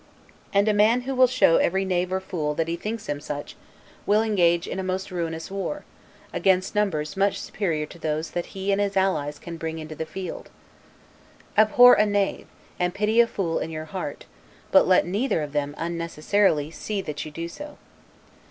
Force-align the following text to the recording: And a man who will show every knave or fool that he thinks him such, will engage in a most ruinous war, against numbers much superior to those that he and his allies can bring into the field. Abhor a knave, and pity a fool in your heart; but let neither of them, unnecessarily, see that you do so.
And 0.51 0.67
a 0.67 0.73
man 0.73 1.01
who 1.01 1.13
will 1.13 1.27
show 1.27 1.57
every 1.57 1.85
knave 1.85 2.11
or 2.11 2.19
fool 2.19 2.55
that 2.55 2.67
he 2.67 2.75
thinks 2.75 3.05
him 3.07 3.19
such, 3.21 3.55
will 4.07 4.23
engage 4.23 4.65
in 4.67 4.79
a 4.79 4.83
most 4.83 5.11
ruinous 5.11 5.51
war, 5.51 5.85
against 6.33 6.73
numbers 6.73 7.15
much 7.15 7.39
superior 7.39 7.85
to 7.85 7.99
those 7.99 8.31
that 8.31 8.47
he 8.57 8.71
and 8.71 8.81
his 8.81 8.97
allies 8.97 9.37
can 9.37 9.57
bring 9.57 9.77
into 9.77 9.93
the 9.93 10.07
field. 10.07 10.49
Abhor 11.55 11.93
a 11.93 12.07
knave, 12.07 12.47
and 12.79 12.95
pity 12.95 13.19
a 13.21 13.27
fool 13.27 13.59
in 13.59 13.69
your 13.69 13.85
heart; 13.85 14.25
but 14.71 14.87
let 14.87 15.05
neither 15.05 15.43
of 15.43 15.51
them, 15.53 15.75
unnecessarily, 15.77 16.71
see 16.71 17.01
that 17.01 17.23
you 17.23 17.29
do 17.29 17.47
so. 17.47 17.77